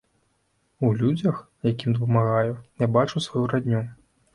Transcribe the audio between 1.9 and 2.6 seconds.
дапамагаю,